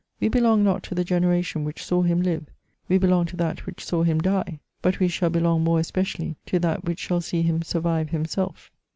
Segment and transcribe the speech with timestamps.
[0.19, 2.47] We belong not to the generation which saw him live—
[2.89, 6.57] we belong to that which saw him die— ^but we shall belong more especially to
[6.57, 8.71] that which shall see him sunrive himself.